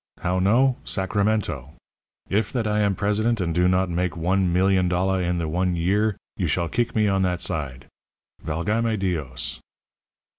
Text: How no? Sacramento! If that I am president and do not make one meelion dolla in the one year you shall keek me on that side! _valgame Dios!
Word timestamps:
How 0.21 0.39
no? 0.39 0.77
Sacramento! 0.83 1.75
If 2.27 2.51
that 2.53 2.65
I 2.65 2.79
am 2.79 2.95
president 2.95 3.39
and 3.39 3.53
do 3.53 3.67
not 3.67 3.87
make 3.87 4.17
one 4.17 4.51
meelion 4.51 4.89
dolla 4.89 5.19
in 5.19 5.37
the 5.37 5.47
one 5.47 5.75
year 5.75 6.17
you 6.37 6.47
shall 6.47 6.69
keek 6.69 6.95
me 6.95 7.07
on 7.07 7.21
that 7.21 7.39
side! 7.39 7.85
_valgame 8.43 8.97
Dios! 8.97 9.59